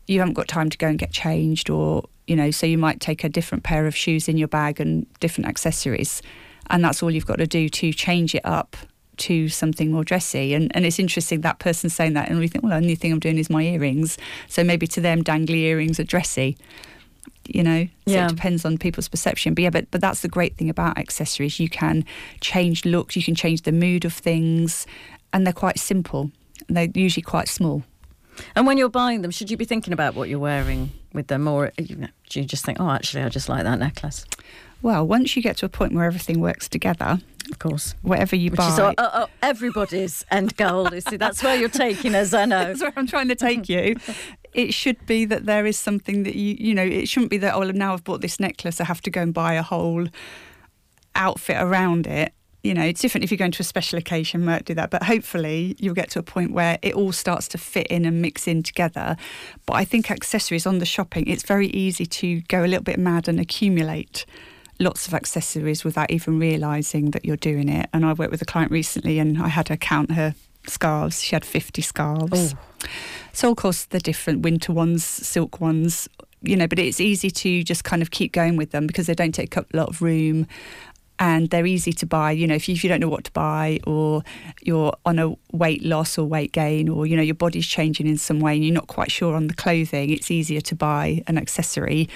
You 0.07 0.19
haven't 0.19 0.33
got 0.33 0.47
time 0.47 0.69
to 0.69 0.77
go 0.77 0.87
and 0.87 0.97
get 0.97 1.11
changed, 1.11 1.69
or 1.69 2.03
you 2.27 2.35
know, 2.35 2.51
so 2.51 2.65
you 2.65 2.77
might 2.77 2.99
take 2.99 3.23
a 3.23 3.29
different 3.29 3.63
pair 3.63 3.87
of 3.87 3.95
shoes 3.95 4.27
in 4.27 4.37
your 4.37 4.47
bag 4.47 4.79
and 4.79 5.05
different 5.19 5.47
accessories, 5.47 6.21
and 6.69 6.83
that's 6.83 7.03
all 7.03 7.11
you've 7.11 7.25
got 7.25 7.37
to 7.37 7.47
do 7.47 7.69
to 7.69 7.91
change 7.93 8.33
it 8.35 8.45
up 8.45 8.77
to 9.17 9.49
something 9.49 9.91
more 9.91 10.05
dressy. 10.05 10.53
And 10.53 10.73
and 10.75 10.85
it's 10.85 10.99
interesting 10.99 11.41
that 11.41 11.59
person 11.59 11.89
saying 11.89 12.13
that, 12.13 12.29
and 12.29 12.39
we 12.39 12.47
think, 12.47 12.63
well, 12.63 12.71
the 12.71 12.77
only 12.77 12.95
thing 12.95 13.11
I'm 13.11 13.19
doing 13.19 13.37
is 13.37 13.49
my 13.49 13.63
earrings. 13.63 14.17
So 14.47 14.63
maybe 14.63 14.87
to 14.87 15.01
them, 15.01 15.23
dangly 15.23 15.63
earrings 15.63 15.99
are 15.99 16.05
dressy 16.05 16.57
you 17.55 17.63
know 17.63 17.85
so 18.07 18.13
Yeah. 18.13 18.25
it 18.25 18.29
depends 18.29 18.65
on 18.65 18.77
people's 18.77 19.07
perception 19.07 19.53
but 19.53 19.63
yeah 19.63 19.69
but, 19.69 19.89
but 19.91 20.01
that's 20.01 20.21
the 20.21 20.27
great 20.27 20.57
thing 20.57 20.69
about 20.69 20.97
accessories 20.97 21.59
you 21.59 21.69
can 21.69 22.05
change 22.41 22.85
looks 22.85 23.15
you 23.15 23.23
can 23.23 23.35
change 23.35 23.61
the 23.63 23.71
mood 23.71 24.05
of 24.05 24.13
things 24.13 24.85
and 25.33 25.45
they're 25.45 25.53
quite 25.53 25.79
simple 25.79 26.31
they're 26.67 26.89
usually 26.93 27.23
quite 27.23 27.47
small 27.47 27.83
And 28.55 28.65
when 28.65 28.77
you're 28.77 28.89
buying 28.89 29.21
them, 29.21 29.31
should 29.31 29.51
you 29.51 29.57
be 29.57 29.65
thinking 29.65 29.91
about 29.93 30.15
what 30.15 30.29
you're 30.29 30.39
wearing 30.39 30.91
with 31.13 31.27
them, 31.27 31.45
or 31.47 31.71
you 31.77 31.95
know, 31.97 32.07
do 32.29 32.39
you 32.39 32.45
just 32.45 32.63
think, 32.65 32.79
"Oh, 32.79 32.89
actually, 32.89 33.23
I 33.23 33.29
just 33.29 33.49
like 33.49 33.63
that 33.63 33.79
necklace"? 33.79 34.25
well 34.81 35.05
once 35.05 35.35
you 35.35 35.41
get 35.41 35.57
to 35.57 35.65
a 35.65 35.69
point 35.69 35.91
where 35.93 36.05
everything 36.05 36.39
works 36.39 36.69
together 36.69 37.19
Of 37.51 37.59
course. 37.59 37.95
whatever 38.01 38.35
you 38.37 38.49
Which 38.51 38.59
buy 38.59 38.67
is 38.69 38.79
oh, 38.79 38.93
oh, 38.97 39.27
everybody's 39.41 40.25
end 40.31 40.55
goal. 40.55 40.87
You 40.93 41.01
see, 41.01 41.17
that's 41.17 41.43
where 41.43 41.55
you're 41.59 41.67
taking 41.67 42.15
us. 42.15 42.33
I 42.33 42.45
know. 42.45 42.63
that's 42.67 42.81
where 42.81 42.93
I'm 42.95 43.07
trying 43.07 43.27
to 43.27 43.35
take 43.35 43.63
mm-hmm. 43.63 43.99
you. 43.99 44.15
It 44.53 44.73
should 44.73 45.05
be 45.05 45.25
that 45.25 45.45
there 45.45 45.65
is 45.65 45.77
something 45.77 46.23
that 46.23 46.35
you, 46.35 46.55
you 46.59 46.73
know, 46.73 46.83
it 46.83 47.07
shouldn't 47.07 47.29
be 47.29 47.37
that, 47.37 47.53
oh, 47.53 47.63
now 47.63 47.93
I've 47.93 48.03
bought 48.03 48.21
this 48.21 48.39
necklace, 48.39 48.81
I 48.81 48.85
have 48.85 49.01
to 49.01 49.11
go 49.11 49.21
and 49.21 49.33
buy 49.33 49.53
a 49.53 49.61
whole 49.61 50.07
outfit 51.15 51.57
around 51.59 52.07
it. 52.07 52.33
you 52.63 52.73
know, 52.73 52.83
it's 52.83 52.99
different 52.99 53.23
if 53.23 53.31
you're 53.31 53.37
going 53.37 53.51
to 53.51 53.61
a 53.61 53.65
special 53.65 53.97
occasion, 53.97 54.43
might 54.43 54.65
do 54.65 54.73
that. 54.73 54.89
But 54.89 55.03
hopefully, 55.03 55.75
you'll 55.79 55.93
get 55.93 56.09
to 56.11 56.19
a 56.19 56.23
point 56.23 56.51
where 56.51 56.77
it 56.81 56.93
all 56.93 57.11
starts 57.11 57.47
to 57.49 57.57
fit 57.57 57.87
in 57.87 58.05
and 58.05 58.21
mix 58.21 58.47
in 58.47 58.63
together. 58.63 59.15
But 59.65 59.73
I 59.73 59.85
think 59.85 60.11
accessories 60.11 60.65
on 60.65 60.79
the 60.79 60.85
shopping, 60.85 61.27
it's 61.27 61.43
very 61.43 61.67
easy 61.67 62.05
to 62.05 62.41
go 62.41 62.63
a 62.63 62.67
little 62.67 62.83
bit 62.83 62.99
mad 62.99 63.27
and 63.27 63.39
accumulate 63.39 64.25
lots 64.79 65.07
of 65.07 65.13
accessories 65.13 65.83
without 65.83 66.11
even 66.11 66.39
realizing 66.39 67.11
that 67.11 67.23
you're 67.23 67.37
doing 67.37 67.69
it. 67.69 67.89
And 67.93 68.05
I 68.05 68.13
worked 68.13 68.31
with 68.31 68.41
a 68.41 68.45
client 68.45 68.71
recently, 68.71 69.19
and 69.19 69.41
I 69.41 69.47
had 69.47 69.69
her 69.69 69.77
count 69.77 70.11
her 70.11 70.35
scarves. 70.67 71.23
She 71.23 71.35
had 71.35 71.45
50 71.45 71.81
scarves. 71.81 72.53
Oh. 72.53 72.59
So, 73.39 73.51
of 73.51 73.55
course, 73.55 73.85
the 73.85 73.99
different 73.99 74.41
winter 74.41 74.73
ones, 74.73 75.01
silk 75.05 75.61
ones, 75.61 76.09
you 76.41 76.57
know, 76.57 76.67
but 76.67 76.77
it's 76.77 76.99
easy 76.99 77.31
to 77.31 77.63
just 77.63 77.85
kind 77.85 78.01
of 78.01 78.11
keep 78.11 78.33
going 78.33 78.57
with 78.57 78.71
them 78.71 78.85
because 78.85 79.07
they 79.07 79.13
don't 79.13 79.31
take 79.31 79.55
up 79.55 79.73
a 79.73 79.77
lot 79.77 79.87
of 79.87 80.01
room 80.01 80.45
and 81.19 81.49
they're 81.49 81.65
easy 81.65 81.93
to 81.93 82.05
buy. 82.05 82.31
You 82.33 82.47
know, 82.47 82.55
if 82.55 82.67
you, 82.67 82.75
if 82.75 82.83
you 82.83 82.89
don't 82.89 82.99
know 82.99 83.07
what 83.07 83.23
to 83.23 83.31
buy 83.31 83.79
or 83.87 84.23
you're 84.61 84.93
on 85.05 85.19
a 85.19 85.37
weight 85.53 85.85
loss 85.85 86.17
or 86.17 86.25
weight 86.25 86.51
gain 86.51 86.89
or, 86.89 87.05
you 87.05 87.15
know, 87.15 87.21
your 87.21 87.33
body's 87.33 87.65
changing 87.65 88.07
in 88.07 88.17
some 88.17 88.41
way 88.41 88.55
and 88.55 88.65
you're 88.65 88.73
not 88.73 88.87
quite 88.87 89.09
sure 89.09 89.33
on 89.35 89.47
the 89.47 89.53
clothing, 89.53 90.09
it's 90.09 90.29
easier 90.29 90.59
to 90.59 90.75
buy 90.75 91.23
an 91.27 91.37
accessory. 91.37 92.09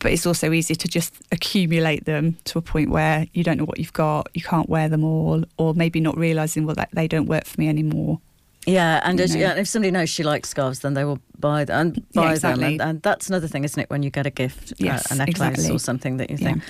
But 0.00 0.12
it's 0.12 0.26
also 0.26 0.52
easier 0.52 0.76
to 0.76 0.86
just 0.86 1.14
accumulate 1.32 2.04
them 2.04 2.36
to 2.44 2.58
a 2.58 2.62
point 2.62 2.90
where 2.90 3.26
you 3.32 3.42
don't 3.42 3.56
know 3.56 3.64
what 3.64 3.78
you've 3.78 3.94
got, 3.94 4.28
you 4.34 4.42
can't 4.42 4.68
wear 4.68 4.90
them 4.90 5.02
all, 5.02 5.44
or 5.56 5.72
maybe 5.72 5.98
not 5.98 6.18
realizing, 6.18 6.66
well, 6.66 6.74
that 6.74 6.90
they 6.92 7.08
don't 7.08 7.24
work 7.24 7.46
for 7.46 7.58
me 7.58 7.70
anymore. 7.70 8.20
Yeah, 8.66 9.00
and 9.02 9.20
as, 9.20 9.34
yeah, 9.34 9.54
if 9.54 9.66
somebody 9.66 9.90
knows 9.90 10.08
she 10.08 10.22
likes 10.22 10.48
scarves, 10.48 10.80
then 10.80 10.94
they 10.94 11.04
will 11.04 11.18
buy 11.38 11.64
them 11.64 11.88
and 11.88 12.06
Yeah, 12.12 12.30
exactly. 12.30 12.62
them. 12.64 12.72
And, 12.72 12.80
and 12.82 13.02
that's 13.02 13.28
another 13.28 13.48
thing, 13.48 13.64
isn't 13.64 13.80
it? 13.80 13.90
When 13.90 14.02
you 14.04 14.10
get 14.10 14.24
a 14.26 14.30
gift, 14.30 14.72
uh, 14.80 14.84
a 15.10 15.14
necklace 15.16 15.18
exactly. 15.28 15.70
or 15.70 15.78
something 15.80 16.18
that 16.18 16.30
you 16.30 16.36
Yeah. 16.40 16.52
think, 16.52 16.62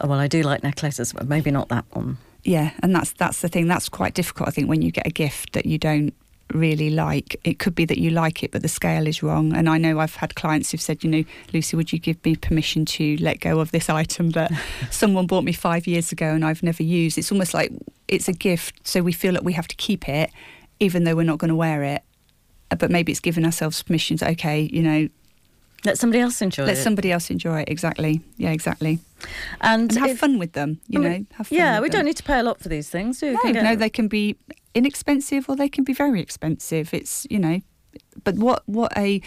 oh 0.00 0.08
well, 0.08 0.18
I 0.18 0.26
do 0.26 0.42
like 0.42 0.62
necklaces, 0.64 1.12
but 1.12 1.28
maybe 1.28 1.50
not 1.52 1.68
that 1.68 1.84
one. 1.92 2.18
Yeah, 2.42 2.70
and 2.82 2.94
that's 2.94 3.12
that's 3.12 3.40
the 3.42 3.48
thing. 3.48 3.68
That's 3.68 3.88
quite 3.88 4.14
difficult, 4.14 4.48
I 4.48 4.52
think, 4.52 4.68
when 4.68 4.82
you 4.82 4.90
get 4.90 5.06
a 5.06 5.10
gift 5.10 5.52
that 5.52 5.66
you 5.66 5.78
don't 5.78 6.12
really 6.54 6.90
like. 6.90 7.34
It 7.42 7.58
could 7.58 7.74
be 7.74 7.84
that 7.86 7.98
you 7.98 8.10
like 8.10 8.44
it, 8.44 8.52
but 8.52 8.62
the 8.62 8.68
scale 8.68 9.08
is 9.08 9.20
wrong. 9.22 9.52
And 9.52 9.68
I 9.68 9.78
know 9.78 9.98
I've 9.98 10.14
had 10.16 10.36
clients 10.36 10.70
who've 10.70 10.80
said, 10.80 11.02
you 11.02 11.10
know, 11.10 11.24
Lucy, 11.52 11.76
would 11.76 11.92
you 11.92 11.98
give 11.98 12.24
me 12.24 12.36
permission 12.36 12.84
to 12.84 13.16
let 13.18 13.40
go 13.40 13.58
of 13.58 13.72
this 13.72 13.90
item 13.90 14.30
that 14.30 14.52
someone 14.90 15.26
bought 15.26 15.42
me 15.42 15.52
five 15.52 15.88
years 15.88 16.12
ago 16.12 16.26
and 16.26 16.44
I've 16.44 16.62
never 16.62 16.84
used? 16.84 17.18
It's 17.18 17.32
almost 17.32 17.52
like 17.52 17.72
it's 18.06 18.28
a 18.28 18.32
gift, 18.32 18.86
so 18.86 19.02
we 19.02 19.12
feel 19.12 19.32
that 19.32 19.42
we 19.44 19.54
have 19.54 19.66
to 19.66 19.74
keep 19.76 20.08
it, 20.08 20.30
even 20.80 21.04
though 21.04 21.14
we're 21.16 21.22
not 21.24 21.38
going 21.38 21.48
to 21.50 21.56
wear 21.56 21.82
it. 21.82 22.02
But 22.78 22.90
maybe 22.90 23.12
it's 23.12 23.20
giving 23.20 23.44
ourselves 23.44 23.82
permission 23.82 24.16
to, 24.18 24.30
okay, 24.30 24.68
you 24.72 24.82
know, 24.82 25.08
Let 25.84 25.98
somebody 25.98 26.20
else 26.20 26.42
enjoy 26.42 26.64
let 26.64 26.72
it. 26.72 26.74
Let 26.76 26.82
somebody 26.84 27.12
else 27.12 27.30
enjoy 27.30 27.60
it. 27.60 27.68
Exactly. 27.68 28.20
Yeah, 28.36 28.50
exactly. 28.50 28.98
and 29.60 29.90
And 29.92 29.98
have 30.00 30.10
if- 30.10 30.18
fun 30.18 30.38
with 30.38 30.52
them, 30.52 30.80
you 30.88 30.98
know. 30.98 31.24
have 31.34 31.46
fun 31.46 31.58
yeah, 31.58 31.80
we 31.80 31.88
them. 31.88 31.98
don't 31.98 32.04
need 32.06 32.16
to 32.16 32.24
pay 32.24 32.38
a 32.40 32.42
lot 32.42 32.60
for 32.60 32.68
these 32.68 32.88
things. 32.90 33.20
Do 33.20 33.38
we? 33.44 33.52
No, 33.52 33.62
no, 33.62 33.76
they 33.76 33.88
can 33.90 34.08
be 34.08 34.36
inexpensive 34.74 35.48
or 35.48 35.56
they 35.56 35.68
can 35.68 35.84
be 35.84 35.92
very 35.92 36.20
expensive. 36.20 36.92
It's 36.92 37.26
you 37.30 37.38
know, 37.38 37.60
but 38.24 38.34
what 38.34 38.62
what 38.66 38.92
a 38.98 39.20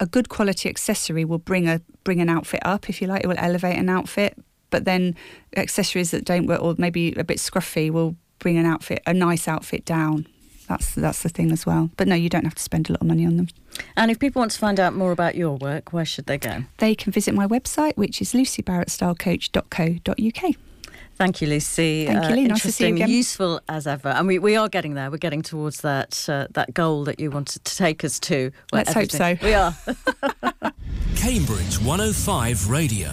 a 0.00 0.06
good 0.06 0.28
quality 0.28 0.68
accessory 0.68 1.24
will 1.24 1.38
bring 1.38 1.68
a 1.68 1.80
bring 2.04 2.20
an 2.20 2.28
outfit 2.28 2.60
up 2.64 2.88
if 2.90 3.00
you 3.00 3.06
like. 3.06 3.22
It 3.24 3.28
will 3.28 3.38
elevate 3.38 3.78
an 3.78 3.88
outfit. 3.88 4.36
But 4.70 4.84
then 4.84 5.14
accessories 5.56 6.10
that 6.10 6.24
don't 6.24 6.46
work 6.46 6.60
or 6.62 6.74
maybe 6.78 7.12
a 7.16 7.24
bit 7.24 7.38
scruffy 7.38 7.90
will 7.90 8.16
bring 8.40 8.56
an 8.58 8.66
outfit 8.66 9.00
a 9.06 9.14
nice 9.14 9.46
outfit 9.48 9.84
down. 9.84 10.26
That's 10.70 10.94
that's 10.94 11.22
the 11.24 11.28
thing 11.28 11.50
as 11.50 11.66
well. 11.66 11.90
But 11.96 12.06
no, 12.06 12.14
you 12.14 12.28
don't 12.28 12.44
have 12.44 12.54
to 12.54 12.62
spend 12.62 12.88
a 12.88 12.92
lot 12.92 13.00
of 13.00 13.08
money 13.08 13.26
on 13.26 13.36
them. 13.36 13.48
And 13.96 14.08
if 14.08 14.20
people 14.20 14.38
want 14.38 14.52
to 14.52 14.58
find 14.58 14.78
out 14.78 14.94
more 14.94 15.10
about 15.10 15.34
your 15.34 15.56
work, 15.56 15.92
where 15.92 16.04
should 16.04 16.26
they 16.26 16.38
go? 16.38 16.62
They 16.78 16.94
can 16.94 17.12
visit 17.12 17.34
my 17.34 17.44
website, 17.44 17.96
which 17.96 18.22
is 18.22 18.34
lucybarrettstylecoach.co.uk. 18.34 20.54
Thank 21.16 21.42
you, 21.42 21.48
Lucy. 21.48 22.06
Thank 22.06 22.30
you, 22.30 22.36
Leigh. 22.36 22.46
Nice 22.46 22.62
to 22.62 22.70
see 22.70 22.86
you 22.86 22.94
again. 22.94 23.10
useful 23.10 23.60
as 23.68 23.88
ever, 23.88 24.10
and 24.10 24.28
we, 24.28 24.38
we 24.38 24.54
are 24.54 24.68
getting 24.68 24.94
there. 24.94 25.10
We're 25.10 25.16
getting 25.16 25.42
towards 25.42 25.80
that 25.80 26.24
uh, 26.28 26.46
that 26.52 26.72
goal 26.72 27.02
that 27.02 27.18
you 27.18 27.32
wanted 27.32 27.64
to 27.64 27.76
take 27.76 28.04
us 28.04 28.20
to. 28.20 28.52
Let's 28.70 28.92
hope 28.92 29.10
so. 29.10 29.36
We 29.42 29.54
are. 29.54 29.74
Cambridge 31.16 31.80
105 31.80 32.70
Radio. 32.70 33.10